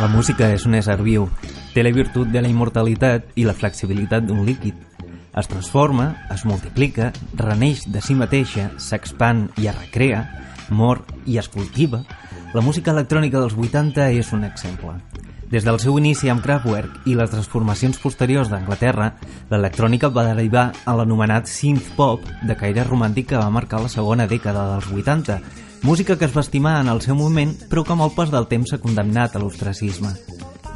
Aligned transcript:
La 0.00 0.08
música 0.08 0.46
és 0.48 0.62
un 0.64 0.72
ésser 0.78 0.94
viu. 1.04 1.26
Té 1.74 1.82
la 1.84 1.90
virtut 1.92 2.30
de 2.32 2.40
la 2.40 2.48
immortalitat 2.48 3.34
i 3.36 3.42
la 3.44 3.52
flexibilitat 3.52 4.24
d'un 4.24 4.46
líquid. 4.46 4.78
Es 5.36 5.48
transforma, 5.50 6.06
es 6.32 6.46
multiplica, 6.48 7.10
reneix 7.36 7.82
de 7.84 8.00
si 8.00 8.16
mateixa, 8.16 8.70
s'expand 8.80 9.60
i 9.60 9.68
es 9.68 9.76
recrea, 9.76 10.22
mor 10.72 11.02
i 11.28 11.36
es 11.36 11.50
cultiva. 11.52 12.00
La 12.54 12.64
música 12.64 12.94
electrònica 12.96 13.42
dels 13.44 13.52
80 13.52 14.08
és 14.16 14.32
un 14.32 14.48
exemple. 14.48 14.96
Des 15.50 15.64
del 15.66 15.80
seu 15.82 15.96
inici 15.98 16.28
amb 16.30 16.44
Kraftwerk 16.44 17.08
i 17.10 17.16
les 17.18 17.32
transformacions 17.32 17.98
posteriors 17.98 18.52
d'Anglaterra, 18.52 19.08
l'electrònica 19.50 20.12
va 20.14 20.28
derivar 20.28 20.68
a 20.86 20.94
l'anomenat 20.94 21.50
synth 21.50 21.88
pop 21.96 22.22
de 22.46 22.54
caire 22.54 22.84
romàntic 22.86 23.32
que 23.32 23.40
va 23.40 23.50
marcar 23.50 23.80
la 23.82 23.90
segona 23.90 24.28
dècada 24.30 24.68
dels 24.70 24.86
80, 24.94 25.40
música 25.82 26.14
que 26.14 26.28
es 26.28 26.36
va 26.36 26.44
estimar 26.46 26.76
en 26.84 26.92
el 26.92 27.02
seu 27.02 27.18
moment 27.18 27.56
però 27.66 27.82
que 27.82 27.96
amb 27.96 28.06
el 28.06 28.14
pas 28.14 28.30
del 28.30 28.46
temps 28.46 28.70
s'ha 28.70 28.78
condemnat 28.78 29.34
a 29.34 29.42
l'ostracisme. 29.42 30.14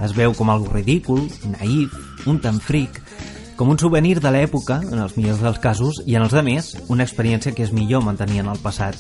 Es 0.02 0.16
veu 0.16 0.34
com 0.34 0.50
algo 0.50 0.75
ridícul, 0.75 1.22
naïf, 1.55 1.95
un 2.27 2.42
tant 2.42 2.59
fric, 2.59 2.98
com 3.55 3.70
un 3.70 3.78
souvenir 3.78 4.19
de 4.19 4.34
l'època, 4.34 4.80
en 4.91 4.98
els 4.98 5.14
millors 5.14 5.38
dels 5.38 5.62
casos, 5.62 6.02
i 6.02 6.19
en 6.19 6.27
els 6.27 6.34
de 6.34 6.42
més, 6.42 6.75
una 6.91 7.06
experiència 7.06 7.55
que 7.55 7.62
és 7.62 7.70
millor 7.70 8.02
mantenir 8.02 8.42
en 8.42 8.50
el 8.50 8.59
passat. 8.59 8.98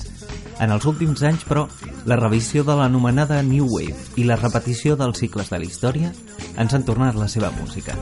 En 0.62 0.70
els 0.70 0.84
últims 0.86 1.22
anys, 1.26 1.44
però, 1.48 1.66
la 2.06 2.16
revisió 2.20 2.64
de 2.64 2.76
l'anomenada 2.78 3.42
New 3.42 3.66
Wave 3.70 4.20
i 4.20 4.24
la 4.28 4.36
repetició 4.36 4.96
dels 4.96 5.18
cicles 5.24 5.50
de 5.50 5.58
la 5.58 5.66
història 5.66 6.12
ens 6.58 6.74
han 6.74 6.84
tornat 6.86 7.18
la 7.18 7.28
seva 7.28 7.50
música. 7.58 7.96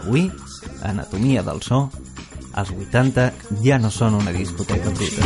Avui, 0.00 0.30
Anatomia 0.82 1.42
del 1.46 1.62
so, 1.62 1.90
els 2.58 2.70
80 2.88 3.32
ja 3.64 3.78
no 3.78 3.90
són 3.90 4.14
una 4.18 4.32
discoteca 4.34 4.90
bruta. 4.90 5.22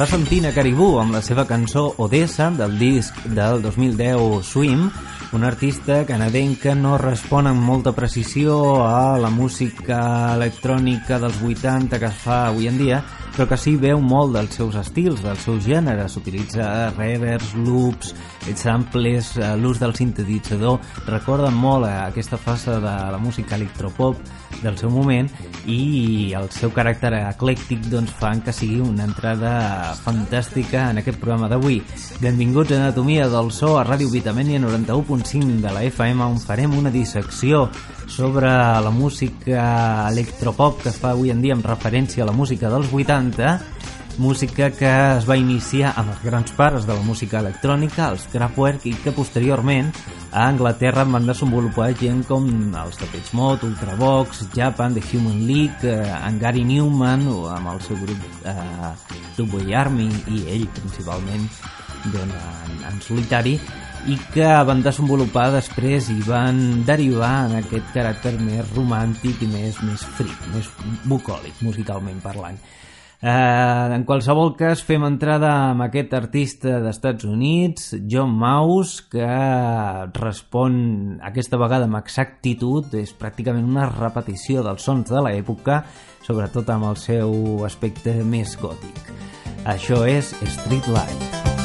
Està 0.00 0.16
sentint 0.16 0.46
a 0.48 0.50
Caribú 0.56 0.86
amb 0.96 1.12
la 1.12 1.20
seva 1.20 1.42
cançó 1.44 1.82
Odessa 2.00 2.46
del 2.56 2.78
disc 2.80 3.18
del 3.36 3.60
2010 3.60 4.46
Swim, 4.48 4.86
un 5.36 5.44
artista 5.44 5.98
canadenca 6.08 6.72
no 6.72 6.94
respon 6.96 7.50
amb 7.50 7.60
molta 7.60 7.92
precisió 7.92 8.56
a 8.86 9.18
la 9.20 9.28
música 9.28 10.00
electrònica 10.38 11.20
dels 11.20 11.42
80 11.44 12.00
que 12.00 12.08
es 12.08 12.24
fa 12.24 12.46
avui 12.46 12.70
en 12.72 12.80
dia, 12.80 13.02
però 13.36 13.44
que 13.52 13.60
sí 13.60 13.76
veu 13.76 14.00
molt 14.00 14.32
dels 14.38 14.56
seus 14.56 14.80
estils, 14.80 15.20
dels 15.20 15.44
seus 15.44 15.68
gèneres. 15.68 16.16
Utilitza 16.16 16.94
reverbs, 16.96 17.52
loops, 17.60 18.14
samples, 18.56 19.34
eh, 19.36 19.52
l'ús 19.60 19.84
del 19.84 19.92
sintetitzador. 20.00 20.80
Recorda 21.12 21.52
molt 21.52 21.92
a 21.92 22.06
aquesta 22.06 22.40
fase 22.40 22.80
de 22.80 22.96
la 23.12 23.20
música 23.20 23.60
electropop 23.60 24.16
del 24.62 24.76
seu 24.78 24.90
moment 24.92 25.28
i 25.70 26.32
el 26.36 26.48
seu 26.52 26.72
caràcter 26.74 27.12
eclèctic 27.20 27.86
doncs, 27.90 28.12
fan 28.20 28.42
que 28.44 28.54
sigui 28.54 28.80
una 28.84 29.06
entrada 29.08 29.94
fantàstica 30.02 30.88
en 30.90 31.00
aquest 31.00 31.20
programa 31.22 31.48
d'avui. 31.50 31.80
Benvinguts 32.20 32.74
a 32.74 32.80
Anatomia 32.80 33.28
del 33.32 33.50
So 33.54 33.76
a 33.78 33.86
Ràdio 33.86 34.10
Vitamènia 34.12 34.60
91.5 34.60 35.60
de 35.64 35.74
la 35.74 35.84
FM 35.88 36.26
on 36.26 36.40
farem 36.42 36.76
una 36.76 36.92
dissecció 36.92 37.68
sobre 38.10 38.50
la 38.50 38.90
música 38.90 40.08
electropop 40.10 40.82
que 40.82 40.90
es 40.90 40.98
fa 40.98 41.14
avui 41.14 41.30
en 41.30 41.40
dia 41.42 41.54
amb 41.54 41.66
referència 41.66 42.24
a 42.24 42.30
la 42.30 42.36
música 42.36 42.68
dels 42.72 42.90
80 42.92 43.79
música 44.20 44.68
que 44.70 44.90
es 45.16 45.24
va 45.24 45.38
iniciar 45.40 45.94
amb 45.96 46.12
els 46.12 46.20
grans 46.22 46.52
pares 46.52 46.84
de 46.84 46.92
la 46.92 47.02
música 47.02 47.40
electrònica, 47.40 48.10
els 48.12 48.26
Kraftwerk, 48.28 48.84
i 48.86 48.92
que 49.00 49.14
posteriorment 49.16 49.88
a 50.30 50.44
Anglaterra 50.46 51.06
van 51.08 51.26
desenvolupar 51.26 51.88
gent 51.98 52.20
com 52.28 52.46
els 52.84 53.00
Depeche 53.00 53.34
Mode, 53.38 53.66
Ultravox, 53.70 54.44
Japan, 54.54 54.94
The 54.94 55.02
Human 55.08 55.46
League, 55.48 55.88
eh, 55.88 56.04
en 56.28 56.38
Gary 56.38 56.66
Newman, 56.68 57.26
o 57.32 57.48
amb 57.48 57.72
el 57.72 57.80
seu 57.86 57.96
grup 58.02 58.44
eh, 58.44 58.92
Dubway 59.38 59.74
Army, 59.74 60.10
i 60.28 60.44
ell 60.52 60.68
principalment 60.76 61.48
doncs, 62.12 62.36
en, 62.36 62.76
en 62.92 63.00
solitari, 63.04 63.56
i 64.08 64.16
que 64.34 64.50
van 64.68 64.84
desenvolupar 64.84 65.50
després 65.56 66.12
i 66.12 66.20
van 66.28 66.84
derivar 66.88 67.48
en 67.48 67.58
aquest 67.58 67.88
caràcter 67.96 68.36
més 68.40 68.68
romàntic 68.76 69.42
i 69.44 69.48
més, 69.48 69.80
més 69.84 70.04
fric, 70.16 70.46
més 70.54 70.68
bucòlic 71.08 71.64
musicalment 71.64 72.20
parlant. 72.24 72.60
Eh, 73.22 73.94
en 73.94 74.04
qualsevol 74.08 74.54
cas, 74.56 74.80
fem 74.80 75.02
entrada 75.04 75.50
amb 75.68 75.84
aquest 75.84 76.14
artista 76.16 76.78
d'Estats 76.80 77.26
Units, 77.28 77.90
John 78.08 78.32
Mouse, 78.32 79.04
que 79.12 79.28
respon 80.16 81.20
aquesta 81.20 81.60
vegada 81.60 81.84
amb 81.84 82.00
exactitud, 82.00 82.88
és 82.96 83.12
pràcticament 83.12 83.68
una 83.68 83.90
repetició 83.92 84.64
dels 84.64 84.88
sons 84.88 85.12
de 85.12 85.20
l'època, 85.28 85.82
sobretot 86.24 86.72
amb 86.72 86.88
el 86.94 87.00
seu 87.00 87.66
aspecte 87.68 88.16
més 88.24 88.56
gòtic. 88.60 89.12
Això 89.68 90.06
és 90.08 90.32
Street 90.56 90.88
Light. 90.88 91.59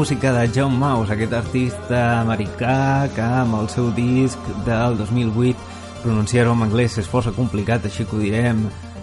Música 0.00 0.32
de 0.32 0.50
John 0.54 0.78
Mouse, 0.78 1.12
aquest 1.12 1.34
artista 1.36 1.98
americà 2.22 3.04
que 3.12 3.20
amb 3.20 3.58
el 3.58 3.66
seu 3.68 3.90
disc 3.92 4.46
del 4.64 4.94
2008 4.96 6.00
pronunciar-ho 6.00 6.54
en 6.56 6.62
anglès 6.64 6.94
és 7.02 7.08
força 7.12 7.34
complicat, 7.36 7.84
així 7.84 8.06
que 8.08 8.16
ho 8.16 8.20
direm 8.22 8.62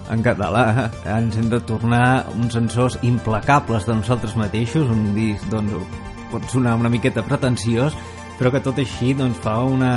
en 0.09 0.23
català. 0.25 0.88
Ens 1.13 1.38
hem 1.38 1.51
de 1.51 1.59
tornar 1.69 2.25
uns 2.33 2.57
sensors 2.57 2.97
implacables 3.05 3.85
de 3.85 3.94
nosaltres 3.99 4.33
mateixos, 4.41 4.89
un 4.89 5.11
disc 5.13 5.45
doncs, 5.53 6.01
pot 6.31 6.49
sonar 6.49 6.73
una 6.81 6.89
miqueta 6.89 7.21
pretensiós, 7.21 7.94
però 8.39 8.49
que 8.55 8.63
tot 8.65 8.81
així 8.81 9.13
doncs, 9.13 9.38
fa 9.45 9.59
una, 9.69 9.94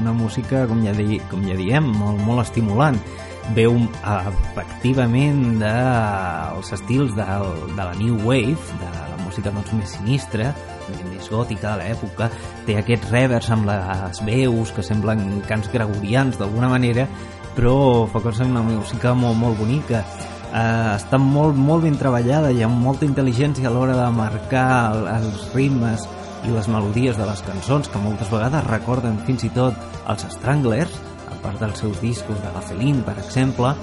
una 0.00 0.16
música, 0.16 0.64
com 0.70 0.80
ja, 0.86 0.96
di, 0.96 1.20
com 1.28 1.44
ja 1.44 1.58
diem, 1.60 1.92
molt, 2.00 2.24
molt 2.24 2.46
estimulant. 2.46 2.96
Veu 3.52 3.76
efectivament 4.00 5.60
dels 5.60 6.72
estils 6.80 7.12
de, 7.20 7.28
de 7.76 7.82
la 7.82 7.92
New 8.00 8.16
Wave, 8.24 8.80
de 8.80 8.97
música 9.38 9.52
doncs, 9.54 9.72
més 9.72 9.92
sinistra, 9.94 10.52
més 11.10 11.28
gòtica 11.30 11.76
de 11.76 11.84
l'època, 11.84 12.30
té 12.66 12.76
aquests 12.78 13.10
revers 13.12 13.50
amb 13.50 13.68
les 13.68 14.20
veus 14.26 14.72
que 14.74 14.82
semblen 14.82 15.42
cants 15.46 15.70
gregorians 15.70 16.38
d'alguna 16.38 16.68
manera, 16.68 17.06
però 17.54 18.06
fa 18.10 18.20
coses 18.20 18.46
una 18.46 18.62
música 18.62 19.14
molt, 19.14 19.38
molt 19.38 19.58
bonica. 19.58 20.02
Uh, 20.48 20.96
està 20.96 21.18
molt, 21.20 21.56
molt 21.56 21.84
ben 21.84 21.96
treballada, 22.00 22.50
hi 22.50 22.62
ha 22.64 22.68
molta 22.68 23.04
intel·ligència 23.04 23.68
a 23.68 23.72
l'hora 23.72 23.94
de 23.94 24.08
marcar 24.16 24.94
els 25.18 25.50
ritmes 25.54 26.06
i 26.46 26.54
les 26.54 26.68
melodies 26.70 27.18
de 27.18 27.26
les 27.28 27.42
cançons, 27.44 27.88
que 27.88 28.00
moltes 28.00 28.30
vegades 28.32 28.64
recorden 28.66 29.18
fins 29.26 29.44
i 29.44 29.52
tot 29.52 29.76
els 30.08 30.24
Stranglers, 30.32 30.94
a 31.28 31.36
part 31.44 31.60
dels 31.60 31.78
seus 31.84 32.00
discos 32.00 32.40
de 32.40 32.54
la 32.54 32.64
Feline, 32.64 33.04
per 33.04 33.18
exemple, 33.20 33.74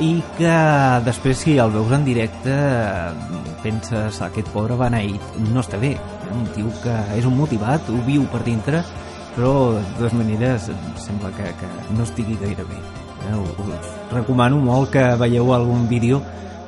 i 0.00 0.14
que 0.38 0.56
després 1.04 1.42
si 1.44 1.58
el 1.60 1.72
veus 1.74 1.92
en 1.92 2.06
directe 2.06 2.54
penses 3.60 4.20
aquest 4.24 4.48
pobre 4.54 4.78
Beneït 4.80 5.38
no 5.50 5.60
està 5.60 5.80
bé 5.80 5.92
un 6.32 6.46
tio 6.54 6.72
que 6.80 6.94
és 7.18 7.28
un 7.28 7.36
motivat 7.36 7.90
ho 7.92 8.00
viu 8.06 8.24
per 8.32 8.40
dintre 8.46 8.80
però 9.34 9.52
de 9.76 9.84
totes 9.98 10.16
maneres 10.16 10.70
sembla 11.04 11.30
que, 11.36 11.52
que 11.60 11.70
no 11.96 12.06
estigui 12.08 12.38
gaire 12.40 12.64
bé 12.70 12.80
eh? 12.80 13.36
us 13.36 13.92
recomano 14.14 14.60
molt 14.64 14.92
que 14.94 15.04
veieu 15.20 15.52
algun 15.52 15.86
vídeo 15.90 16.22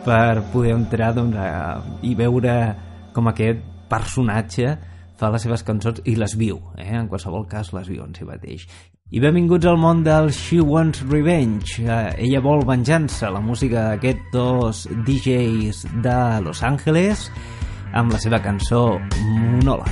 per 0.05 0.43
poder 0.53 0.77
entrar 0.77 1.13
doncs, 1.17 1.39
a, 1.39 1.81
i 2.03 2.15
veure 2.19 2.57
com 3.15 3.31
aquest 3.31 3.63
personatge 3.89 4.77
fa 5.17 5.31
les 5.31 5.45
seves 5.47 5.63
cançons 5.63 6.03
i 6.09 6.17
les 6.19 6.35
viu, 6.39 6.59
eh? 6.77 6.93
en 6.99 7.09
qualsevol 7.09 7.47
cas 7.49 7.71
les 7.77 7.89
viu 7.89 8.03
en 8.03 8.15
si 8.17 8.27
mateix. 8.27 8.67
I 9.13 9.21
benvinguts 9.21 9.69
al 9.69 9.77
món 9.77 9.99
del 10.07 10.31
She 10.33 10.63
Wants 10.65 11.03
Revenge. 11.11 11.83
Eh, 11.85 12.15
ella 12.25 12.41
vol 12.41 12.65
venjança, 12.65 13.29
la 13.29 13.43
música 13.45 13.91
d'aquests 13.91 14.33
dos 14.33 14.87
DJs 15.05 15.83
de 16.07 16.17
Los 16.47 16.65
Angeles 16.65 17.29
amb 17.93 18.17
la 18.17 18.23
seva 18.25 18.41
cançó 18.41 18.87
Monola. 19.21 19.85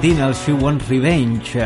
Sentint 0.00 0.22
el 0.24 0.32
She 0.32 0.52
Wants 0.56 0.88
Revenge, 0.88 1.58
eh, 1.60 1.64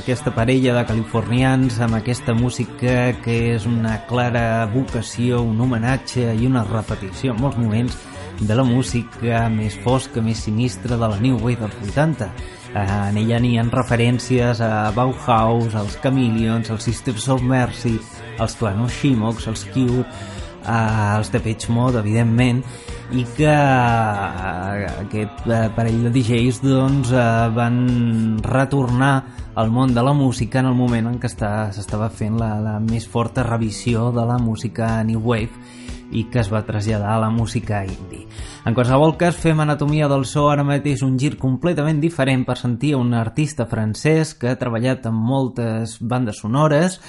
aquesta 0.00 0.32
parella 0.34 0.72
de 0.74 0.80
californians 0.82 1.76
amb 1.78 1.94
aquesta 1.94 2.34
música 2.34 3.12
que 3.22 3.36
és 3.52 3.68
una 3.70 4.00
clara 4.08 4.66
vocació, 4.72 5.44
un 5.46 5.60
homenatge 5.62 6.24
i 6.34 6.48
una 6.48 6.64
repetició 6.66 7.36
en 7.36 7.38
molts 7.38 7.60
moments 7.62 7.94
de 8.40 8.56
la 8.58 8.64
música 8.66 9.44
més 9.46 9.76
fosca, 9.84 10.18
més 10.18 10.42
sinistra 10.48 10.98
de 10.98 11.06
la 11.06 11.20
New 11.22 11.38
Wave 11.38 11.68
dels 11.68 11.92
80. 11.92 12.32
Eh, 12.74 12.82
en 12.82 13.22
ella 13.22 13.38
n'hi 13.38 13.54
ha 13.62 13.68
referències 13.70 14.58
a 14.58 14.90
Bauhaus, 14.90 15.78
als 15.78 16.00
Chameleons, 16.02 16.72
als 16.74 16.82
Sisters 16.90 17.28
of 17.30 17.46
Mercy, 17.46 17.94
als 18.42 18.58
Flanoshimox, 18.58 19.46
als 19.46 19.62
Cure, 19.70 20.02
eh, 20.68 21.16
els 21.16 21.32
Depeche 21.32 21.72
Mode, 21.72 22.02
evidentment, 22.04 22.62
i 23.16 23.24
que 23.36 23.48
eh, 23.48 24.86
aquest 25.06 25.46
eh, 25.48 25.64
parell 25.74 26.04
de 26.06 26.12
DJs 26.12 26.60
doncs, 26.66 27.12
eh, 27.16 27.48
van 27.56 27.78
retornar 28.44 29.14
al 29.58 29.72
món 29.74 29.94
de 29.94 30.04
la 30.04 30.12
música 30.12 30.60
en 30.60 30.68
el 30.70 30.76
moment 30.78 31.08
en 31.08 31.16
què 31.18 31.30
s'estava 31.32 32.10
fent 32.14 32.36
la, 32.38 32.52
la 32.62 32.76
més 32.84 33.08
forta 33.08 33.46
revisió 33.46 34.12
de 34.14 34.26
la 34.28 34.38
música 34.38 34.98
New 35.02 35.24
Wave 35.24 35.78
i 36.12 36.24
que 36.32 36.40
es 36.40 36.48
va 36.52 36.62
traslladar 36.64 37.16
a 37.16 37.20
la 37.20 37.30
música 37.30 37.82
indie. 37.84 38.26
En 38.64 38.76
qualsevol 38.76 39.16
cas, 39.20 39.36
fem 39.36 39.60
Anatomia 39.60 40.08
del 40.08 40.24
so 40.28 40.46
ara 40.48 40.64
mateix 40.64 41.02
un 41.04 41.18
gir 41.20 41.34
completament 41.40 42.00
diferent 42.00 42.46
per 42.48 42.56
sentir 42.60 42.94
un 42.96 43.12
artista 43.16 43.66
francès 43.68 44.34
que 44.38 44.52
ha 44.52 44.60
treballat 44.60 45.08
en 45.08 45.16
moltes 45.16 45.98
bandes 46.00 46.40
sonores 46.44 47.00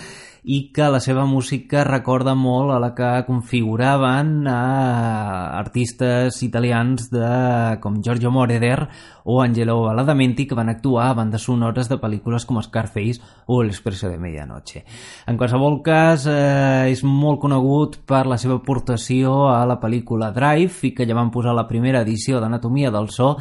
i 0.50 0.72
que 0.74 0.88
la 0.90 0.98
seva 0.98 1.28
música 1.30 1.84
recorda 1.86 2.34
molt 2.34 2.74
a 2.74 2.80
la 2.82 2.96
que 2.98 3.10
configuraven 3.28 4.48
a 4.50 5.60
artistes 5.60 6.42
italians 6.42 7.12
de, 7.14 7.78
com 7.84 8.00
Giorgio 8.02 8.32
Moroder 8.34 8.88
o 9.30 9.44
Angelo 9.44 9.84
Badalamenti 9.84 10.48
que 10.50 10.58
van 10.58 10.74
actuar 10.74 11.12
a 11.12 11.14
bandes 11.14 11.46
sonores 11.46 11.86
de 11.86 12.00
pel·lícules 12.02 12.48
com 12.50 12.58
Scarface 12.66 13.22
o 13.46 13.62
L'Expresso 13.62 14.10
de 14.10 14.18
Medianoche. 14.18 14.82
En 15.30 15.38
qualsevol 15.38 15.84
cas, 15.86 16.26
eh, 16.26 16.90
és 16.90 17.06
molt 17.06 17.38
conegut 17.46 18.00
per 18.10 18.26
la 18.26 18.42
seva 18.42 18.58
aportació 18.58 19.52
a 19.54 19.62
la 19.70 19.78
pel·lícula 19.78 20.34
Drive 20.34 20.82
i 20.90 20.96
que 20.98 21.06
ja 21.06 21.14
van 21.14 21.30
posar 21.30 21.54
la 21.54 21.68
primera 21.70 22.02
edició 22.02 22.42
d'Anatomia 22.42 22.90
del 22.90 23.14
so 23.14 23.36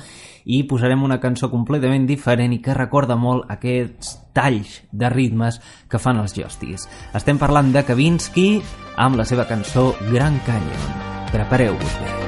i 0.45 0.63
posarem 0.69 1.09
una 1.09 1.21
cançó 1.21 1.49
completament 1.49 2.05
diferent 2.05 2.53
i 2.53 2.61
que 2.61 2.77
recorda 2.77 3.17
molt 3.17 3.49
aquests 3.49 4.28
talls 4.37 4.83
de 4.93 5.11
ritmes 5.13 5.61
que 5.91 6.01
fan 6.03 6.23
els 6.23 6.37
Justice. 6.37 6.89
Estem 7.15 7.41
parlant 7.41 7.73
de 7.75 7.85
Kavinsky 7.87 8.49
amb 8.97 9.21
la 9.21 9.29
seva 9.29 9.49
cançó 9.51 9.93
Gran 10.13 10.41
Canyon. 10.47 11.05
Prepareu-vos 11.35 12.01
bé. 12.03 12.28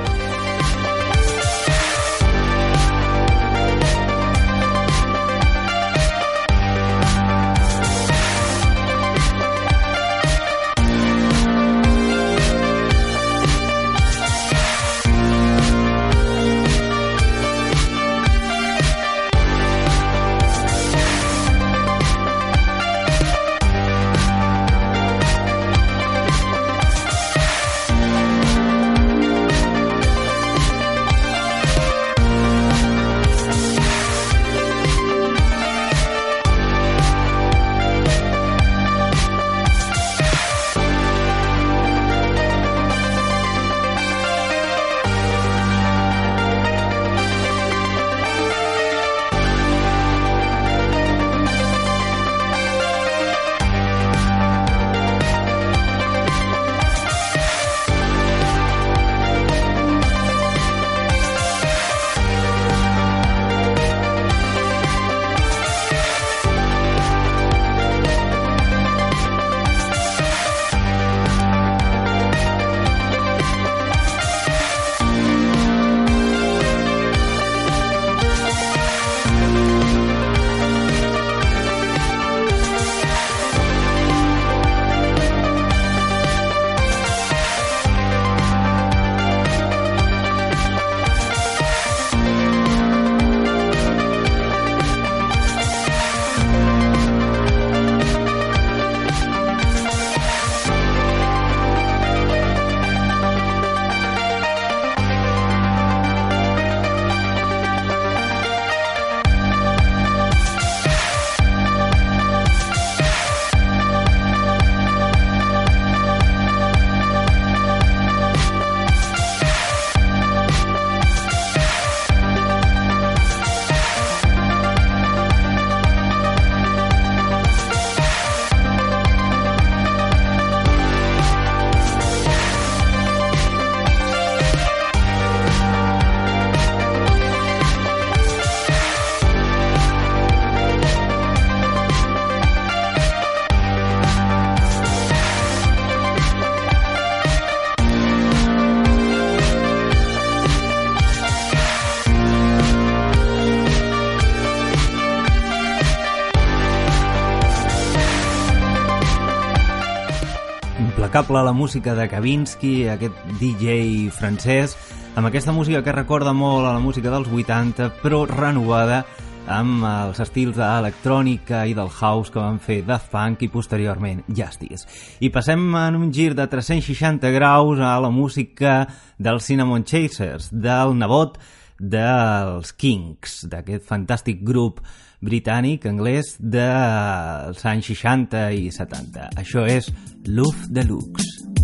Impecable 161.21 161.45
la 161.45 161.53
música 161.53 161.95
de 161.95 162.09
Kavinsky, 162.09 162.89
aquest 162.89 163.13
DJ 163.37 164.09
francès, 164.11 164.73
amb 165.17 165.29
aquesta 165.29 165.53
música 165.53 165.83
que 165.85 165.93
recorda 165.93 166.33
molt 166.33 166.65
a 166.65 166.73
la 166.73 166.81
música 166.81 167.11
dels 167.13 167.29
80, 167.29 167.91
però 168.01 168.23
renovada 168.25 169.03
amb 169.45 169.85
els 169.85 170.21
estils 170.25 170.57
d'electrònica 170.57 171.67
i 171.69 171.75
del 171.77 171.91
house 171.93 172.33
que 172.33 172.41
van 172.41 172.57
fer 172.57 172.79
Daft 172.89 173.11
Punk 173.13 173.45
i 173.45 173.51
posteriorment 173.53 174.23
Justice. 174.33 174.89
I 175.21 175.29
passem 175.29 175.61
en 175.77 175.99
un 176.01 176.09
gir 176.09 176.33
de 176.35 176.47
360 176.49 177.29
graus 177.37 177.85
a 177.85 177.99
la 178.01 178.09
música 178.09 178.87
dels 179.19 179.45
Cinnamon 179.45 179.85
Chasers, 179.85 180.49
del 180.51 180.97
nebot 180.97 181.37
dels 181.77 182.73
Kings, 182.73 183.45
d'aquest 183.45 183.85
fantàstic 183.85 184.41
grup 184.41 184.81
britànic, 185.21 185.87
anglès, 185.91 186.35
dels 186.41 187.65
anys 187.69 187.93
60 187.93 188.47
i 188.57 188.71
70. 188.75 189.31
Això 189.41 189.67
és 189.69 189.91
Love 190.27 190.71
Deluxe. 190.71 191.60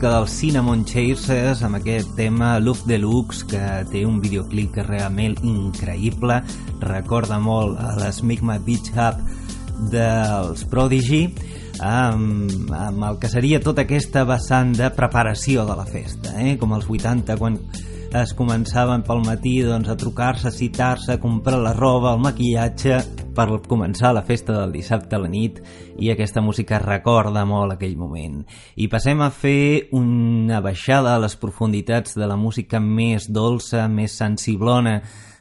Música 0.00 0.16
dels 0.16 0.32
Cinnamon 0.32 0.84
Chasers 0.88 1.60
amb 1.60 1.76
aquest 1.76 2.14
tema 2.16 2.54
Love 2.58 2.86
Deluxe 2.88 3.44
que 3.50 3.64
té 3.92 4.00
un 4.08 4.16
videoclip 4.22 4.70
que 4.72 4.80
és 4.80 4.86
realment 4.86 5.34
increïble 5.44 6.38
recorda 6.80 7.36
molt 7.36 7.76
a 7.76 7.90
l'Smigma 7.98 8.56
Beach 8.64 8.88
Hub 8.94 9.20
dels 9.92 10.64
Prodigy 10.72 11.20
amb, 11.84 12.72
amb 12.72 13.04
el 13.10 13.20
que 13.20 13.28
seria 13.28 13.60
tota 13.60 13.84
aquesta 13.84 14.24
vessant 14.24 14.72
de 14.78 14.88
preparació 14.88 15.66
de 15.68 15.76
la 15.76 15.84
festa 15.84 16.32
eh? 16.40 16.56
com 16.56 16.72
els 16.78 16.88
80 16.88 17.36
quan 17.36 17.60
es 18.16 18.32
començaven 18.32 19.04
pel 19.04 19.20
matí 19.26 19.58
doncs, 19.68 19.92
a 19.92 20.00
trucar-se, 20.00 20.48
a 20.48 20.54
citar-se, 20.54 21.12
a 21.12 21.20
comprar 21.20 21.60
la 21.60 21.76
roba, 21.76 22.14
el 22.16 22.24
maquillatge 22.24 23.02
per 23.40 23.60
començar 23.68 24.12
la 24.12 24.24
festa 24.26 24.52
del 24.58 24.74
dissabte 24.74 25.16
a 25.16 25.22
la 25.22 25.30
nit 25.32 25.60
i 25.98 26.10
aquesta 26.12 26.42
música 26.44 26.80
recorda 26.82 27.46
molt 27.48 27.72
aquell 27.74 27.96
moment. 27.96 28.42
I 28.76 28.90
passem 28.92 29.22
a 29.24 29.30
fer 29.32 29.88
una 29.96 30.60
baixada 30.60 31.14
a 31.14 31.22
les 31.22 31.38
profunditats 31.40 32.18
de 32.18 32.28
la 32.28 32.36
música 32.36 32.80
més 32.80 33.30
dolça, 33.32 33.86
més 33.88 34.18
sensiblona 34.20 35.00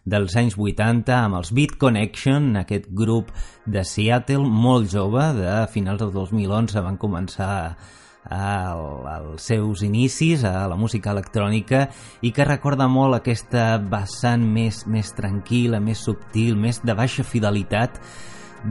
dels 0.09 0.35
anys 0.39 0.55
80 0.57 1.13
amb 1.17 1.41
els 1.41 1.51
Beat 1.53 1.75
Connection, 1.81 2.53
aquest 2.61 2.87
grup 2.95 3.33
de 3.67 3.83
Seattle 3.83 4.47
molt 4.47 4.87
jove, 4.93 5.31
de 5.37 5.55
finals 5.73 5.99
del 6.05 6.15
2011 6.15 6.85
van 6.87 6.97
començar 6.97 7.51
al, 7.59 7.98
als 8.25 9.47
seus 9.47 9.81
inicis 9.81 10.43
a 10.43 10.67
la 10.67 10.75
música 10.75 11.11
electrònica 11.11 11.87
i 12.21 12.31
que 12.35 12.45
recorda 12.45 12.87
molt 12.87 13.15
aquesta 13.15 13.77
vessant 13.79 14.43
més, 14.43 14.85
més 14.87 15.13
tranquil·la, 15.15 15.79
més 15.79 16.03
subtil, 16.03 16.55
més 16.59 16.81
de 16.83 16.93
baixa 16.93 17.23
fidelitat 17.23 17.99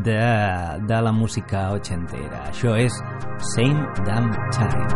de, 0.05 0.21
de 0.87 1.01
la 1.03 1.13
música 1.13 1.73
ochentera. 1.73 2.45
Això 2.53 2.77
és 2.77 2.93
Same 3.55 3.89
Damn 4.05 4.35
Time. 4.53 4.89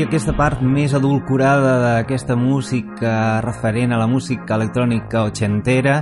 I 0.00 0.06
aquesta 0.06 0.32
part 0.32 0.62
més 0.64 0.94
adulcorada 0.96 1.74
d'aquesta 1.82 2.32
música 2.32 3.10
referent 3.44 3.92
a 3.92 3.98
la 4.00 4.06
música 4.08 4.56
electrònica 4.56 5.26
ochentera, 5.28 5.98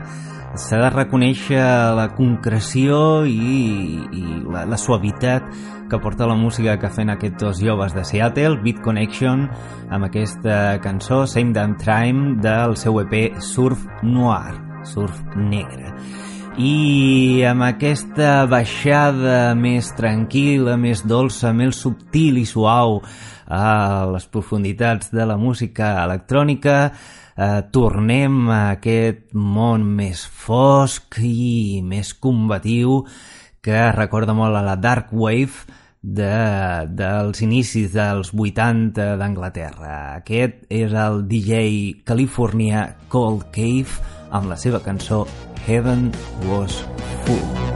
s'ha 0.54 0.78
de 0.84 0.90
reconèixer 0.94 1.64
la 1.98 2.04
concreció 2.14 3.00
i, 3.26 3.96
i 4.14 4.22
la, 4.46 4.62
la 4.70 4.78
suavitat 4.78 5.48
que 5.90 5.98
porta 5.98 6.28
la 6.30 6.36
música 6.38 6.76
que 6.78 6.92
fan 6.94 7.10
aquests 7.10 7.42
dos 7.42 7.58
joves 7.58 7.96
de 7.96 8.04
Seattle, 8.06 8.60
Beat 8.62 8.78
Connection, 8.84 9.48
amb 9.90 10.06
aquesta 10.06 10.78
cançó 10.84 11.24
Same 11.26 11.50
Damn 11.56 11.74
Time 11.82 12.36
del 12.44 12.78
seu 12.78 13.00
EP 13.02 13.40
Surf 13.42 13.82
Noir, 14.06 14.60
Surf 14.86 15.24
Negre. 15.34 15.90
I 16.58 17.42
amb 17.46 17.66
aquesta 17.66 18.44
baixada 18.50 19.56
més 19.58 19.90
tranquil·la, 19.98 20.78
més 20.78 21.02
dolça, 21.06 21.50
més 21.54 21.82
subtil 21.82 22.38
i 22.38 22.46
suau 22.46 23.00
a 23.48 24.06
les 24.12 24.28
profunditats 24.28 25.10
de 25.12 25.24
la 25.26 25.38
música 25.40 25.96
electrònica, 26.04 26.76
eh, 26.88 27.62
tornem 27.72 28.48
a 28.50 28.60
aquest 28.76 29.32
món 29.32 29.86
més 29.96 30.26
fosc 30.26 31.20
i 31.24 31.80
més 31.82 32.12
combatiu 32.14 33.02
que 33.64 33.90
recorda 33.96 34.36
molt 34.36 34.56
a 34.56 34.64
la 34.64 34.76
Dark 34.76 35.12
Wave 35.12 35.66
de, 36.02 36.86
dels 36.88 37.42
inicis 37.42 37.92
dels 37.92 38.32
80 38.32 39.16
d'Anglaterra. 39.20 40.20
Aquest 40.20 40.64
és 40.70 40.94
el 40.94 41.24
DJ 41.28 42.04
California 42.08 42.86
Cold 43.08 43.48
Cave 43.54 43.98
amb 44.30 44.52
la 44.52 44.60
seva 44.60 44.82
cançó 44.84 45.24
Heaven 45.66 46.12
Was 46.48 46.84
Full. 47.26 47.67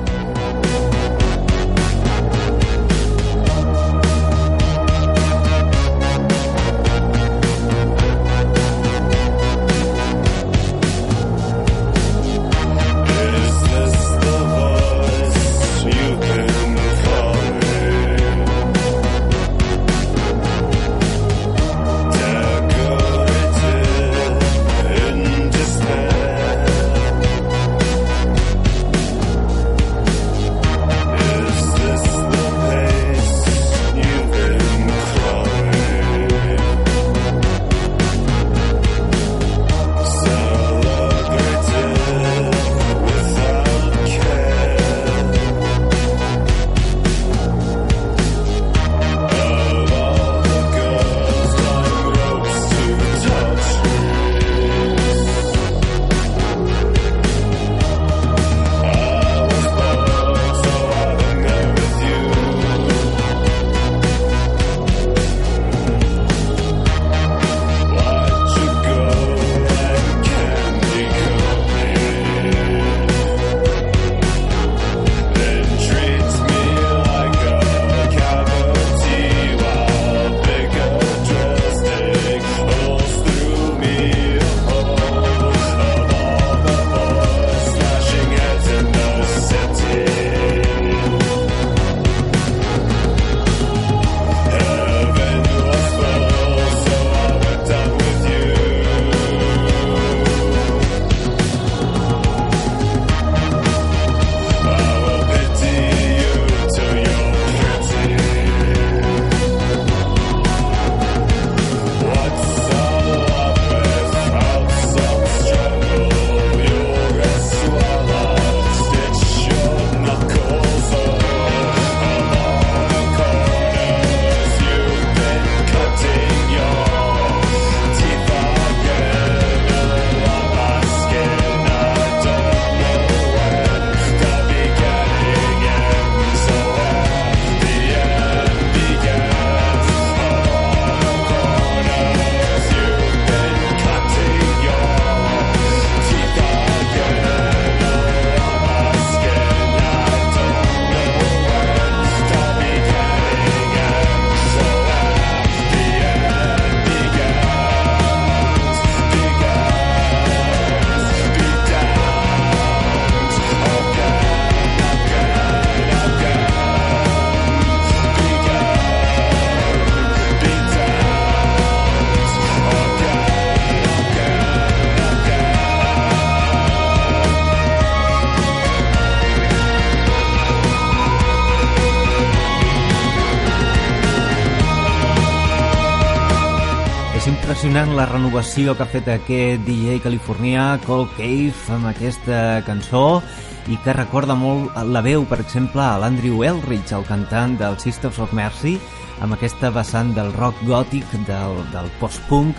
Impressionant 187.83 187.97
la 187.97 188.07
renovació 188.07 188.75
que 188.77 188.85
ha 188.85 188.91
fet 188.91 189.09
aquest 189.11 189.63
DJ 189.67 189.97
californià 190.05 190.79
Cold 190.85 191.11
Cave 191.17 191.73
amb 191.75 191.89
aquesta 191.91 192.63
cançó 192.63 193.23
i 193.67 193.79
que 193.83 193.95
recorda 193.97 194.37
molt 194.39 194.77
la 194.87 195.03
veu, 195.03 195.25
per 195.27 195.41
exemple, 195.43 195.83
a 195.83 195.99
l'Andrew 195.99 196.45
Elridge, 196.47 196.95
el 196.95 197.07
cantant 197.09 197.57
del 197.59 197.79
Sisters 197.83 198.21
of 198.23 198.35
Mercy, 198.39 198.77
amb 199.25 199.35
aquesta 199.35 199.73
vessant 199.75 200.13
del 200.15 200.31
rock 200.37 200.63
gòtic, 200.69 201.07
del, 201.27 201.59
del 201.73 201.91
post-punk, 201.99 202.55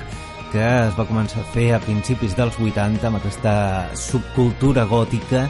que 0.52 0.64
es 0.90 0.98
va 1.00 1.08
començar 1.08 1.40
a 1.40 1.52
fer 1.56 1.70
a 1.72 1.82
principis 1.84 2.36
dels 2.36 2.60
80 2.60 3.08
amb 3.08 3.22
aquesta 3.22 3.56
subcultura 3.96 4.84
gòtica 4.92 5.48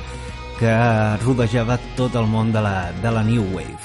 que 0.59 0.75
rodejava 1.23 1.79
tot 1.97 2.13
el 2.19 2.29
món 2.29 2.53
de 2.53 2.61
la, 2.61 2.91
de 3.01 3.09
la 3.09 3.25
New 3.25 3.55
Wave. 3.55 3.81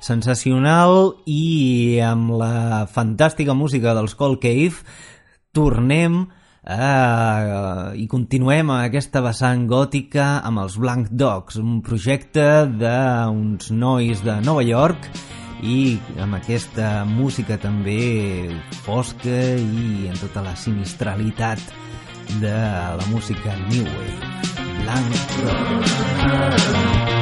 Sensacional 0.00 1.14
i 1.28 2.00
amb 2.04 2.34
la 2.40 2.88
fantàstica 2.92 3.56
música 3.56 3.96
dels 3.96 4.16
Cold 4.16 4.40
Cave 4.40 5.08
tornem 5.52 6.22
eh, 6.64 7.96
i 7.98 8.06
continuem 8.10 8.70
amb 8.70 8.86
aquesta 8.86 9.22
vessant 9.24 9.66
gòtica 9.70 10.40
amb 10.46 10.62
els 10.64 10.78
Blank 10.80 11.10
Dogs, 11.10 11.58
un 11.60 11.80
projecte 11.84 12.66
d'uns 12.80 13.70
nois 13.74 14.22
de 14.26 14.38
Nova 14.46 14.64
York 14.66 15.10
i 15.60 15.98
amb 16.22 16.38
aquesta 16.38 17.04
música 17.04 17.58
també 17.60 18.48
fosca 18.86 19.38
i 19.60 20.08
en 20.08 20.16
tota 20.22 20.44
la 20.46 20.56
sinistralitat 20.56 21.60
de 22.40 22.56
la 23.00 23.06
música 23.10 23.56
New 23.68 23.84
Wave. 23.84 24.18
Blank 24.80 25.12
Dogs. 25.42 27.19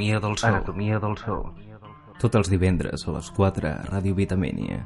Anatomia 0.00 0.20
del 0.20 0.36
so. 0.36 0.46
Anatomia 0.46 0.98
del 1.00 1.16
so. 1.16 1.36
Tots 2.20 2.40
els 2.40 2.50
divendres 2.52 3.06
a 3.06 3.12
les 3.16 3.28
4 3.36 3.68
a 3.68 3.76
Ràdio 3.90 4.16
Vitamènia. 4.16 4.80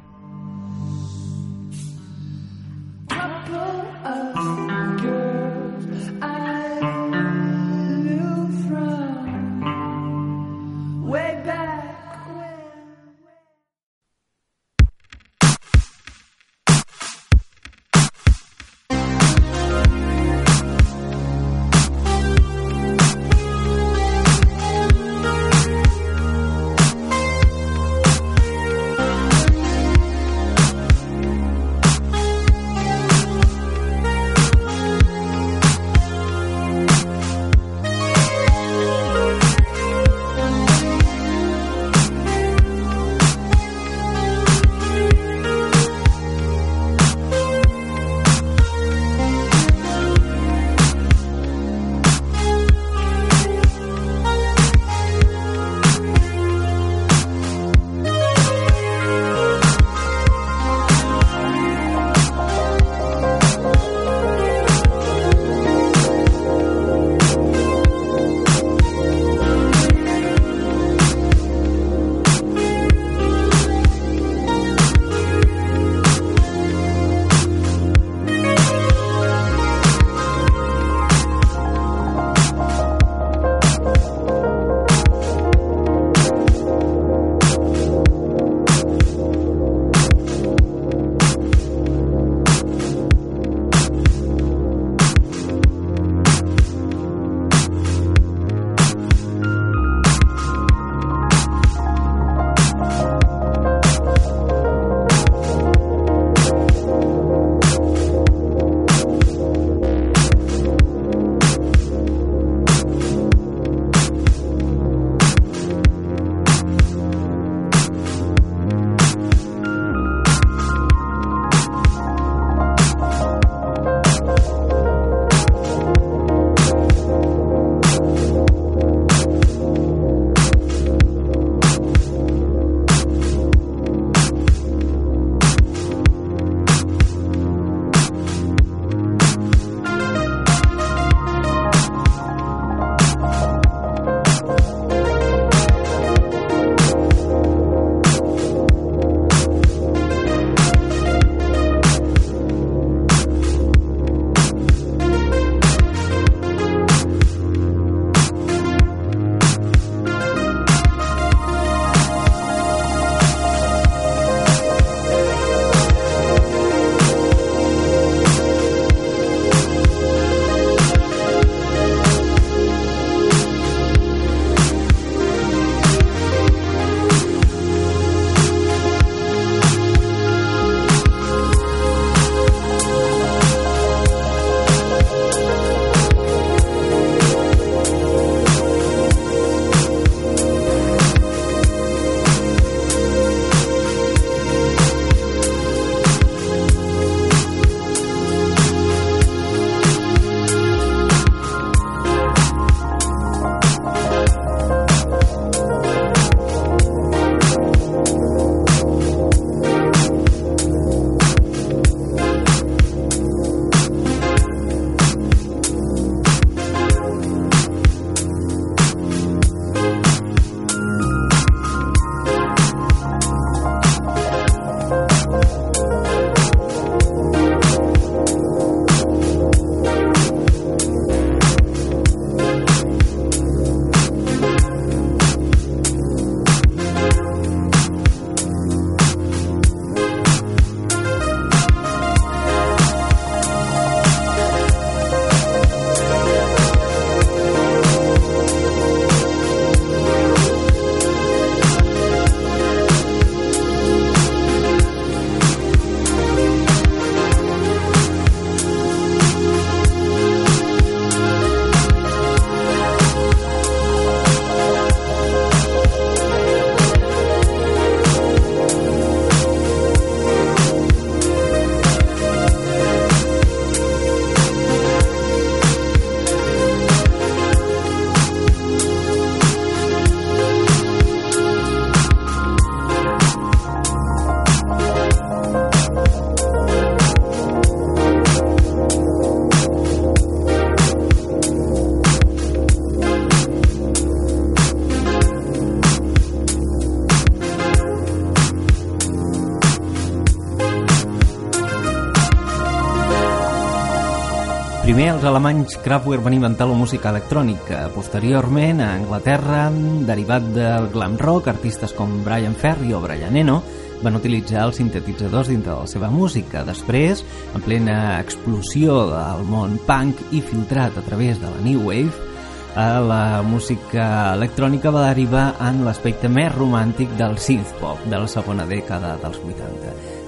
Primer 305.05 305.19
els 305.19 305.27
alemanys 305.29 305.75
Kraftwerk 305.85 306.23
van 306.25 306.33
inventar 306.33 306.65
la 306.65 306.73
música 306.73 307.11
electrònica. 307.13 307.83
Posteriorment, 307.93 308.79
a 308.81 308.87
Anglaterra, 308.95 309.67
derivat 310.07 310.47
del 310.55 310.87
glam 310.95 311.13
rock, 311.21 311.51
artistes 311.51 311.93
com 311.93 312.23
Brian 312.25 312.55
Ferry 312.57 312.89
o 312.89 313.03
Brian 313.03 313.37
Eno 313.37 313.59
van 314.01 314.17
utilitzar 314.17 314.63
els 314.65 314.79
sintetitzadors 314.81 315.51
dintre 315.53 315.75
de 315.75 315.77
la 315.83 315.91
seva 315.93 316.09
música. 316.09 316.63
Després, 316.65 317.21
en 317.53 317.61
plena 317.61 318.17
explosió 318.17 318.97
del 319.11 319.45
món 319.45 319.77
punk 319.85 320.25
i 320.33 320.41
filtrat 320.41 320.97
a 320.97 321.05
través 321.05 321.37
de 321.37 321.53
la 321.53 321.61
New 321.61 321.85
Wave, 321.85 322.33
a 322.73 322.97
la 322.97 323.43
música 323.45 324.33
electrònica 324.33 324.89
va 324.89 325.11
derivar 325.11 325.51
en 325.69 325.85
l'aspecte 325.85 326.33
més 326.33 326.49
romàntic 326.57 327.13
del 327.21 327.37
synth-pop 327.37 328.09
de 328.09 328.25
la 328.25 328.37
segona 328.39 328.65
dècada 328.65 329.19
dels 329.21 329.37
80. 329.37 329.74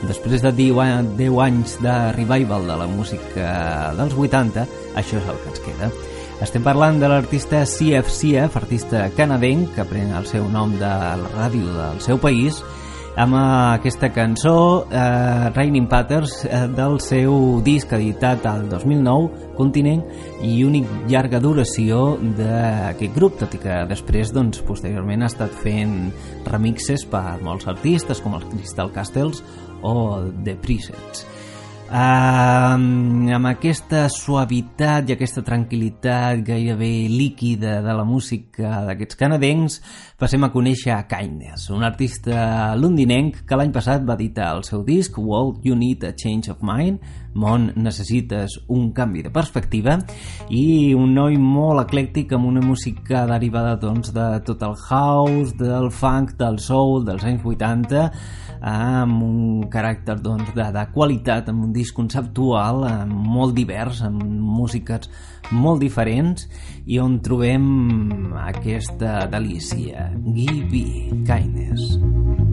Després 0.08 0.44
de 0.44 0.54
10 0.56 1.40
anys 1.44 1.78
de 1.84 1.96
revival 2.16 2.68
de 2.70 2.78
la 2.80 2.88
música 2.88 3.50
dels 3.98 4.16
80, 4.16 4.64
això 4.96 5.20
és 5.20 5.28
el 5.28 5.42
que 5.44 5.52
ens 5.52 5.64
queda. 5.66 5.92
Estem 6.46 6.64
parlant 6.64 7.00
de 7.02 7.10
l'artista 7.10 7.64
CFCF, 7.66 8.60
artista 8.60 9.08
canadenc, 9.18 9.72
que 9.76 9.88
pren 9.90 10.14
el 10.16 10.28
seu 10.30 10.48
nom 10.54 10.76
de 10.78 10.92
la 11.24 11.32
ràdio 11.34 11.72
del 11.74 12.04
seu 12.06 12.22
país, 12.22 12.62
amb 13.18 13.34
aquesta 13.34 14.12
cançó 14.14 14.86
eh, 14.92 15.50
Raining 15.56 15.88
Patterns 15.90 16.44
eh, 16.46 16.68
del 16.70 17.00
seu 17.02 17.64
disc 17.66 17.90
editat 17.98 18.46
al 18.46 18.68
2009 18.70 19.56
Continent 19.58 20.04
i 20.46 20.60
únic 20.62 20.86
llarga 21.10 21.40
duració 21.42 22.20
d'aquest 22.38 23.16
grup 23.16 23.40
tot 23.42 23.56
i 23.58 23.62
que 23.64 23.80
després 23.90 24.30
doncs, 24.36 24.62
posteriorment 24.68 25.26
ha 25.26 25.32
estat 25.32 25.56
fent 25.64 26.12
remixes 26.46 27.08
per 27.10 27.40
molts 27.42 27.66
artistes 27.66 28.22
com 28.22 28.38
els 28.38 28.46
Crystal 28.52 28.94
Castles 28.94 29.42
o 29.82 30.32
The 30.44 30.56
Presets 30.56 31.26
Uh, 31.88 32.74
amb 33.32 33.48
aquesta 33.48 34.10
suavitat 34.12 35.08
i 35.08 35.14
aquesta 35.14 35.40
tranquil·litat 35.48 36.42
gairebé 36.44 37.08
líquida 37.08 37.78
de 37.86 37.94
la 37.96 38.04
música 38.04 38.82
d'aquests 38.90 39.16
canadencs 39.16 39.78
passem 40.20 40.44
a 40.44 40.50
conèixer 40.52 40.98
Kindness, 41.08 41.70
un 41.72 41.88
artista 41.88 42.76
londinenc 42.76 43.46
que 43.48 43.56
l'any 43.56 43.72
passat 43.72 44.04
va 44.04 44.18
editar 44.20 44.50
el 44.58 44.66
seu 44.68 44.84
disc 44.84 45.16
World 45.16 45.64
You 45.64 45.80
Need 45.80 46.04
a 46.04 46.12
Change 46.12 46.52
of 46.52 46.60
Mind 46.60 47.00
Món 47.38 47.70
necessites 47.78 48.58
un 48.74 48.90
canvi 48.98 49.22
de 49.26 49.32
perspectiva 49.34 49.98
i 50.50 50.94
un 50.98 51.14
noi 51.14 51.38
molt 51.38 51.84
eclèctic 51.84 52.34
amb 52.34 52.50
una 52.50 52.64
música 52.66 53.26
derivada 53.30 53.76
doncs, 53.80 54.10
de 54.16 54.28
tot 54.48 54.64
el 54.66 54.74
house, 54.90 55.54
del 55.60 55.92
funk, 55.94 56.34
del 56.40 56.58
soul 56.64 57.06
dels 57.06 57.26
anys 57.30 57.46
80 57.46 58.08
amb 58.58 59.22
un 59.22 59.68
caràcter 59.70 60.18
doncs, 60.24 60.50
de, 60.56 60.66
de 60.74 60.86
qualitat, 60.96 61.52
amb 61.52 61.68
un 61.68 61.74
disc 61.78 61.96
conceptual 61.98 62.84
molt 63.08 63.56
divers, 63.58 64.02
amb 64.06 64.24
músiques 64.26 65.10
molt 65.52 65.84
diferents 65.84 66.48
i 66.86 67.00
on 67.00 67.22
trobem 67.24 68.34
aquesta 68.48 69.26
delícia, 69.32 70.10
Give 70.34 70.86
Kindness. 71.28 72.47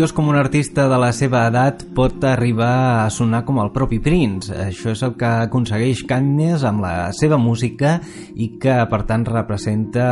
Curiós 0.00 0.14
com 0.16 0.30
un 0.32 0.36
artista 0.40 0.86
de 0.88 0.96
la 0.96 1.10
seva 1.12 1.42
edat 1.50 1.82
pot 1.92 2.22
arribar 2.24 3.02
a 3.02 3.10
sonar 3.12 3.42
com 3.44 3.58
el 3.60 3.68
propi 3.74 3.98
Prince. 4.00 4.48
Això 4.70 4.94
és 4.94 5.02
el 5.04 5.12
que 5.20 5.28
aconsegueix 5.44 6.06
Kanyes 6.08 6.64
amb 6.64 6.86
la 6.86 6.94
seva 7.12 7.36
música 7.36 7.98
i 8.32 8.54
que, 8.62 8.78
per 8.88 9.02
tant, 9.04 9.28
representa 9.28 10.06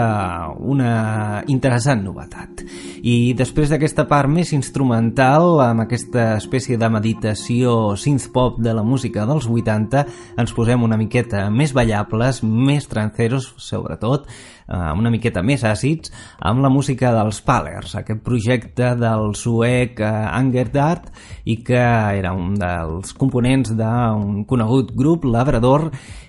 una 0.61 1.41
interessant 1.49 2.05
novetat. 2.05 2.58
I 3.03 3.35
després 3.39 3.71
d'aquesta 3.71 4.07
part 4.11 4.31
més 4.31 4.51
instrumental, 4.57 5.61
amb 5.63 5.85
aquesta 5.85 6.33
espècie 6.39 6.79
de 6.81 6.89
meditació 6.91 7.95
synth-pop 7.97 8.59
de 8.65 8.75
la 8.75 8.83
música 8.83 9.27
dels 9.29 9.47
80, 9.47 10.05
ens 10.39 10.55
posem 10.57 10.83
una 10.83 10.99
miqueta 10.99 11.47
més 11.51 11.75
ballables, 11.77 12.43
més 12.43 12.89
tranceros, 12.91 13.53
sobretot, 13.63 14.27
eh, 14.69 14.93
una 14.99 15.13
miqueta 15.15 15.43
més 15.43 15.65
àcids, 15.65 16.13
amb 16.41 16.63
la 16.65 16.71
música 16.73 17.13
dels 17.15 17.41
Palers, 17.47 17.95
aquest 17.99 18.23
projecte 18.27 18.95
del 18.99 19.35
suec 19.39 20.01
eh, 20.01 20.11
Anger 20.11 20.69
Dart 20.75 21.13
i 21.45 21.61
que 21.65 21.79
era 22.19 22.35
un 22.37 22.57
dels 22.59 23.15
components 23.15 23.75
d'un 23.79 24.45
conegut 24.49 24.95
grup, 24.97 25.25
Labrador, 25.25 25.89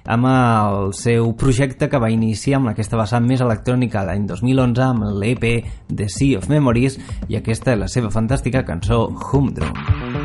amb 0.10 0.26
el 0.26 0.93
seu 0.97 1.34
projecte 1.38 1.89
que 1.89 2.01
va 2.01 2.10
iniciar 2.10 2.57
amb 2.60 2.72
aquesta 2.72 2.97
vessant 2.97 3.28
més 3.30 3.43
electrònica 3.45 4.03
l'any 4.07 4.26
2011 4.30 4.86
amb 4.88 5.05
l'EP 5.22 5.45
The 5.88 6.10
Sea 6.10 6.41
of 6.41 6.49
Memories 6.49 6.97
i 7.30 7.38
aquesta 7.38 7.78
és 7.78 7.84
la 7.86 7.91
seva 7.91 8.10
fantàstica 8.14 8.66
cançó 8.66 9.05
Humdrum. 9.30 10.18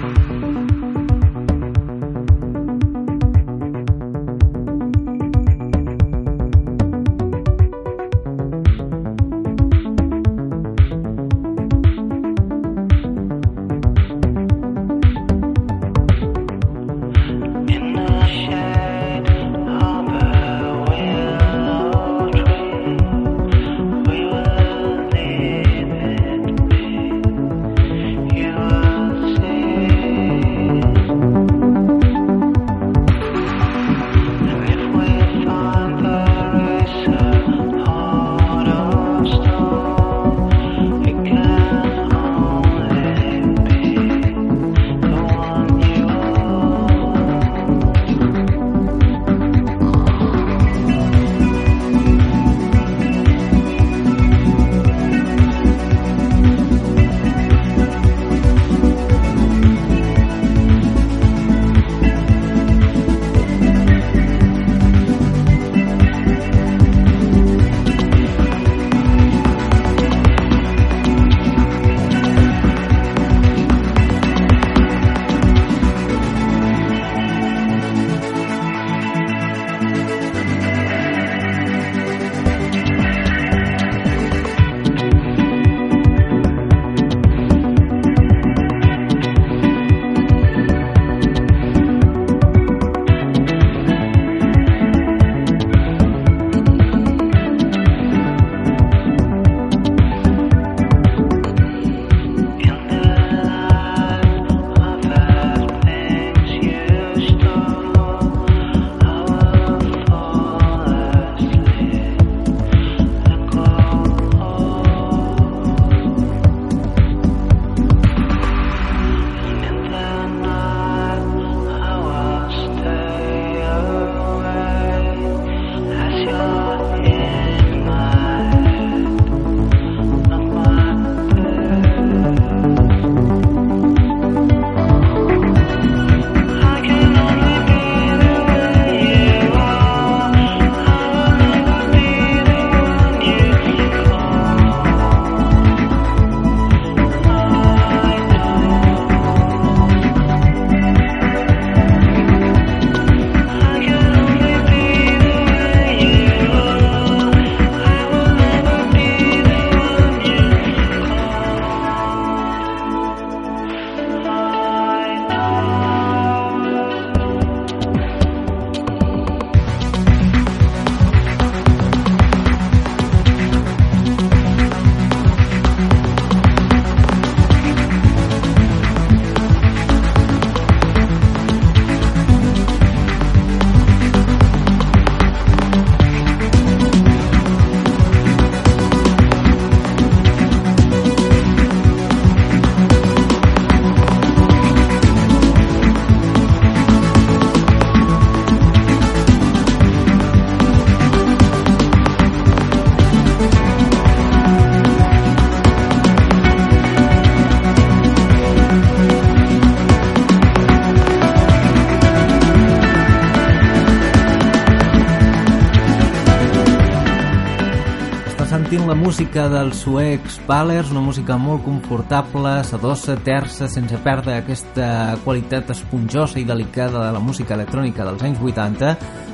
La 218.95 219.01
música 219.01 219.49
dels 219.51 219.81
suecs 219.83 220.37
Palers, 220.47 220.93
una 220.93 221.01
música 221.03 221.35
molt 221.41 221.65
confortable, 221.65 222.53
sedosa, 222.63 223.17
terça, 223.27 223.67
sense 223.67 223.97
perdre 224.05 224.37
aquesta 224.37 225.17
qualitat 225.25 225.73
esponjosa 225.75 226.39
i 226.39 226.45
delicada 226.47 227.01
de 227.03 227.09
la 227.17 227.19
música 227.19 227.57
electrònica 227.57 228.07
dels 228.07 228.23
anys 228.23 228.39
80, 228.39 228.93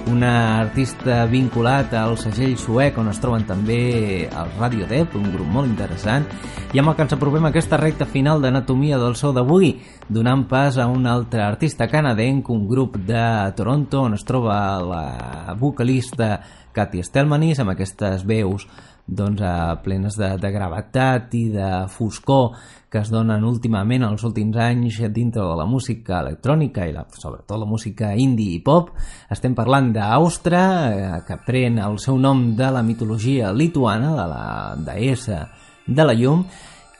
una 0.08 0.32
artista 0.62 1.26
vinculat 1.28 1.92
al 1.92 2.16
segell 2.16 2.54
suec 2.56 2.96
on 3.02 3.10
es 3.12 3.20
troben 3.20 3.44
també 3.44 3.82
el 4.30 4.54
Radio 4.56 4.88
Dep, 4.88 5.18
un 5.20 5.28
grup 5.34 5.52
molt 5.52 5.68
interessant, 5.68 6.24
i 6.72 6.80
amb 6.80 6.94
el 6.94 6.96
que 6.96 7.04
ens 7.04 7.16
aprovem 7.18 7.50
aquesta 7.50 7.76
recta 7.76 8.08
final 8.08 8.40
d'Anatomia 8.40 8.96
del 9.02 9.18
so 9.18 9.34
d'avui, 9.36 9.74
donant 10.08 10.46
pas 10.48 10.78
a 10.80 10.88
un 10.88 11.04
altre 11.04 11.44
artista 11.44 11.90
canadenc, 11.90 12.48
un 12.48 12.64
grup 12.70 12.96
de 12.96 13.26
Toronto 13.60 14.06
on 14.08 14.16
es 14.16 14.24
troba 14.24 14.56
la 14.80 15.58
vocalista 15.60 16.38
Katy 16.72 17.02
Stelmanis 17.02 17.58
amb 17.60 17.74
aquestes 17.74 18.22
veus 18.24 18.66
doncs, 19.10 19.42
eh, 19.42 19.76
plenes 19.84 20.16
de, 20.18 20.34
de 20.40 20.50
gravetat 20.54 21.34
i 21.34 21.48
de 21.54 21.70
foscor 21.90 22.54
que 22.90 22.98
es 22.98 23.10
donen 23.12 23.44
últimament 23.46 24.02
els 24.02 24.24
últims 24.26 24.56
anys 24.58 24.98
dintre 25.14 25.44
de 25.46 25.58
la 25.58 25.66
música 25.66 26.18
electrònica 26.24 26.88
i 26.88 26.94
la, 26.94 27.04
sobretot 27.06 27.60
la 27.60 27.68
música 27.70 28.10
indie 28.18 28.56
i 28.56 28.62
pop. 28.66 28.90
Estem 29.30 29.54
parlant 29.54 29.92
d'Austra, 29.94 30.64
eh, 30.90 31.12
que 31.26 31.38
pren 31.46 31.78
el 31.78 32.00
seu 32.02 32.18
nom 32.18 32.50
de 32.58 32.70
la 32.74 32.82
mitologia 32.82 33.52
lituana, 33.54 34.16
de 34.18 34.26
la 34.34 34.44
deessa 34.90 35.44
de 35.86 36.06
la 36.06 36.16
llum, 36.18 36.44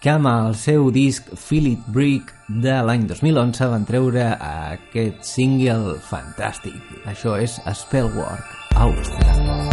que 0.00 0.14
amb 0.14 0.30
el 0.30 0.54
seu 0.56 0.88
disc 0.94 1.26
It 1.50 1.90
Brick 1.92 2.32
de 2.48 2.78
l'any 2.86 3.04
2011 3.11 3.68
van 3.74 3.84
treure 3.84 4.30
aquest 4.38 5.26
single 5.34 5.98
fantàstic. 6.00 6.80
Això 7.04 7.36
és 7.36 7.61
Spellwork, 7.82 8.56
Austria. 8.80 9.69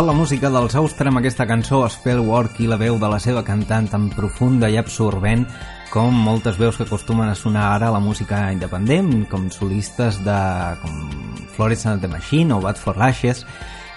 Brutal 0.00 0.16
la 0.16 0.22
música 0.22 0.48
dels 0.48 0.74
Austra 0.80 1.10
amb 1.10 1.20
aquesta 1.20 1.44
cançó 1.44 1.82
Spell 1.92 2.22
Work 2.24 2.62
i 2.64 2.68
la 2.70 2.78
veu 2.80 2.94
de 2.96 3.08
la 3.12 3.18
seva 3.20 3.42
cantant 3.44 3.84
tan 3.92 4.06
profunda 4.08 4.70
i 4.72 4.78
absorbent 4.80 5.42
com 5.92 6.14
moltes 6.16 6.56
veus 6.56 6.78
que 6.78 6.86
acostumen 6.86 7.28
a 7.28 7.34
sonar 7.36 7.66
ara 7.74 7.90
a 7.90 7.92
la 7.92 8.00
música 8.00 8.38
independent, 8.48 9.26
com 9.28 9.50
solistes 9.52 10.16
de 10.24 10.36
com 10.80 10.94
Florence 11.52 11.84
and 11.90 12.00
the 12.00 12.08
Machine 12.08 12.54
o 12.56 12.62
Bad 12.64 12.80
for 12.80 12.96
Lashes, 12.96 13.42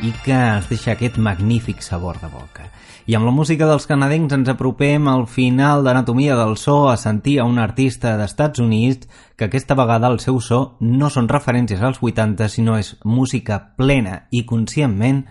i 0.04 0.12
que 0.26 0.36
ens 0.36 0.68
deixa 0.68 0.92
aquest 0.92 1.16
magnífic 1.16 1.80
sabor 1.80 2.20
de 2.20 2.28
boca. 2.28 2.68
I 3.08 3.16
amb 3.16 3.24
la 3.24 3.32
música 3.32 3.70
dels 3.70 3.88
canadencs 3.88 4.36
ens 4.36 4.52
apropem 4.52 5.08
al 5.08 5.24
final 5.32 5.86
d'Anatomia 5.88 6.36
del 6.36 6.58
So 6.60 6.90
a 6.90 6.98
sentir 6.98 7.38
a 7.40 7.46
un 7.48 7.62
artista 7.64 8.18
d'Estats 8.20 8.60
Units 8.60 9.08
que 9.38 9.48
aquesta 9.48 9.80
vegada 9.80 10.12
el 10.12 10.20
seu 10.20 10.42
so 10.44 10.76
no 10.82 11.08
són 11.08 11.32
referències 11.32 11.80
als 11.80 12.04
80, 12.04 12.50
sinó 12.52 12.76
és 12.76 12.92
música 13.08 13.62
plena 13.80 14.26
i 14.36 14.44
conscientment 14.44 15.24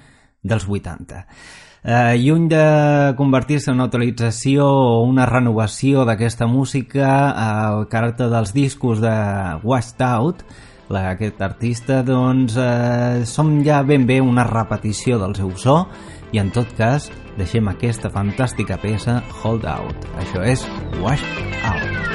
dels 0.43 0.68
80. 0.68 1.26
Eh, 1.82 2.16
lluny 2.22 2.47
de 2.47 3.14
convertir-se 3.18 3.72
en 3.72 3.80
una 3.80 3.88
utilització 3.90 4.68
o 4.68 5.01
una 5.03 5.26
renovació 5.26 6.05
d'aquesta 6.07 6.47
música, 6.47 7.09
el 7.32 7.88
caràcter 7.90 8.28
dels 8.30 8.55
discos 8.55 9.03
de 9.03 9.14
Washed 9.66 10.05
Out, 10.07 10.45
la, 10.93 11.09
aquest 11.16 11.43
artista, 11.43 12.03
doncs, 12.07 12.55
eh, 12.55 13.26
som 13.26 13.59
ja 13.66 13.82
ben 13.82 14.07
bé 14.07 14.20
una 14.22 14.47
repetició 14.47 15.18
del 15.18 15.34
seu 15.34 15.51
so 15.57 15.82
i 16.32 16.38
en 16.38 16.55
tot 16.55 16.70
cas 16.78 17.11
deixem 17.36 17.68
aquesta 17.68 18.12
fantàstica 18.12 18.78
peça 18.78 19.20
Hold 19.43 19.66
Out. 19.66 20.11
Això 20.22 20.47
és 20.47 20.66
Washed 21.03 21.62
Out. 21.66 22.12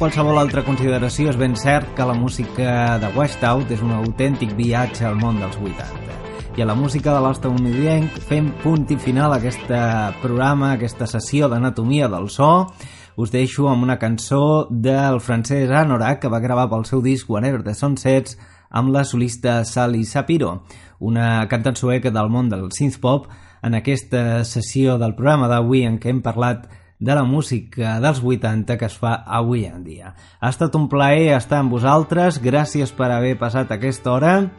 Qualsevol 0.00 0.38
altra 0.40 0.62
consideració, 0.64 1.28
és 1.28 1.36
ben 1.36 1.52
cert 1.60 1.90
que 1.92 2.04
la 2.08 2.14
música 2.16 2.96
de 3.02 3.08
Out 3.12 3.70
és 3.70 3.82
un 3.84 3.90
autèntic 3.92 4.54
viatge 4.56 5.04
al 5.04 5.18
món 5.20 5.36
dels 5.36 5.58
80. 5.60 6.56
I 6.56 6.62
a 6.62 6.66
la 6.66 6.74
música 6.74 7.12
de 7.12 7.20
l'estadounidenc 7.20 8.16
fem 8.24 8.48
punt 8.62 8.86
i 8.88 8.96
final 8.96 9.34
a 9.34 9.36
aquest 9.36 9.68
programa, 10.22 10.70
a 10.70 10.78
aquesta 10.78 11.06
sessió 11.06 11.50
d'anatomia 11.52 12.08
del 12.08 12.30
so. 12.30 12.72
Us 13.16 13.30
deixo 13.30 13.68
amb 13.68 13.84
una 13.84 13.98
cançó 13.98 14.66
del 14.70 15.20
francès 15.20 15.68
Anorak 15.68 16.22
que 16.22 16.32
va 16.32 16.40
gravar 16.40 16.70
pel 16.70 16.86
seu 16.88 17.02
disc 17.04 17.28
Whenever 17.28 17.60
the 17.62 17.74
Sun 17.74 17.98
Sets 18.00 18.38
amb 18.70 18.88
la 18.94 19.04
solista 19.04 19.66
Sally 19.66 20.06
Sapiro, 20.06 20.62
una 20.98 21.46
cantant 21.46 21.76
sueca 21.76 22.10
del 22.10 22.32
món 22.32 22.48
del 22.48 22.70
synth-pop 22.72 23.28
en 23.62 23.76
aquesta 23.76 24.46
sessió 24.48 24.96
del 24.96 25.12
programa 25.14 25.48
d'avui 25.50 25.84
en 25.84 26.00
què 26.00 26.08
hem 26.08 26.24
parlat 26.24 26.70
de 27.00 27.14
la 27.16 27.24
música 27.24 27.98
dels 28.00 28.22
80 28.22 28.78
que 28.78 28.86
es 28.86 28.98
fa 29.00 29.24
avui 29.26 29.64
en 29.64 29.84
dia. 29.84 30.14
Ha 30.38 30.48
estat 30.52 30.74
un 30.76 30.88
plaer 30.92 31.36
estar 31.36 31.58
amb 31.58 31.72
vosaltres, 31.72 32.42
gràcies 32.44 32.92
per 32.92 33.10
haver 33.10 33.38
passat 33.40 33.70
aquesta 33.72 34.12
hora. 34.12 34.50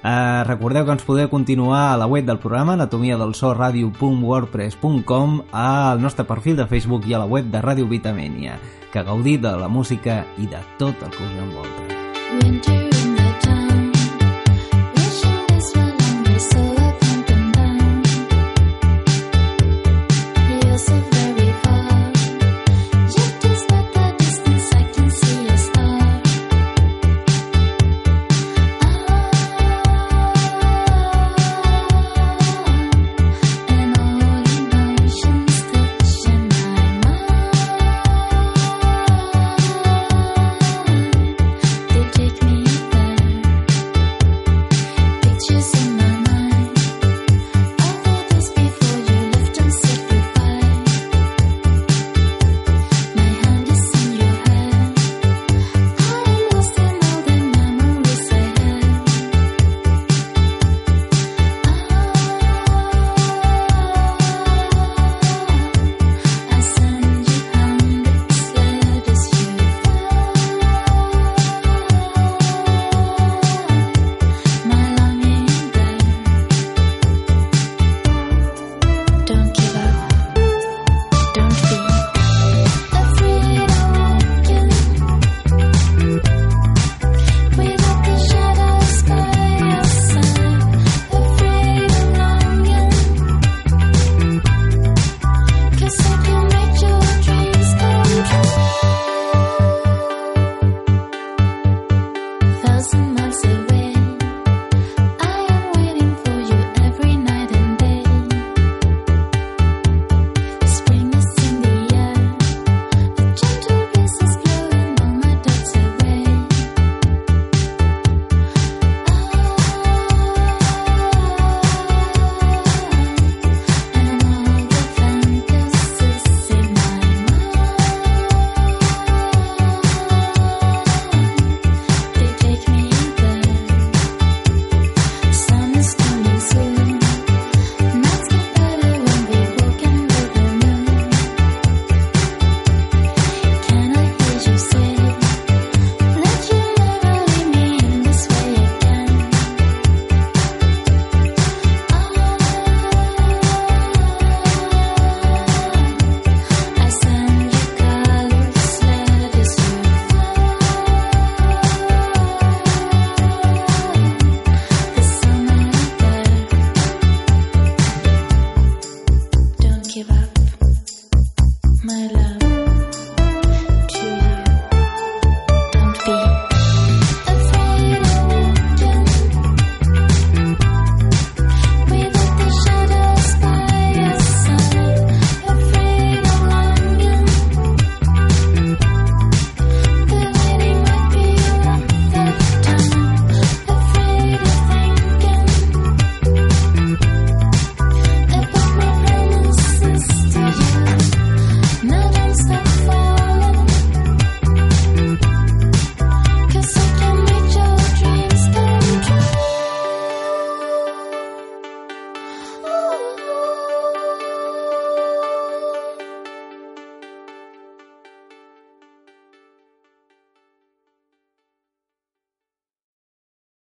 Eh, 0.00 0.44
recordeu 0.48 0.88
que 0.88 0.96
ens 0.96 1.04
podeu 1.04 1.28
continuar 1.28 1.92
a 1.92 2.00
la 2.00 2.08
web 2.08 2.24
del 2.24 2.40
programa 2.40 2.72
anatomiadelsorradio.wordpress.com 2.72 5.42
al 5.52 6.00
nostre 6.00 6.24
perfil 6.24 6.56
de 6.56 6.64
Facebook 6.66 7.04
i 7.06 7.14
a 7.14 7.20
la 7.20 7.28
web 7.28 7.44
de 7.52 7.60
Ràdio 7.60 7.86
Vitamènia. 7.86 8.58
Que 8.90 9.04
gaudir 9.04 9.40
de 9.44 9.52
la 9.60 9.68
música 9.68 10.24
i 10.40 10.48
de 10.48 10.56
tot 10.80 10.96
el 11.04 11.12
que 11.12 11.22
us 11.22 11.30
envolta. 11.44 12.00
Winter 12.30 12.89